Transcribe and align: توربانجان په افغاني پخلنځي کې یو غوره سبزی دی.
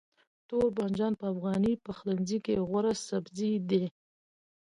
توربانجان 0.49 1.13
په 1.19 1.25
افغاني 1.33 1.73
پخلنځي 1.85 2.37
کې 2.45 2.51
یو 2.57 2.65
غوره 2.69 2.91
سبزی 3.07 3.51
دی. 3.69 3.83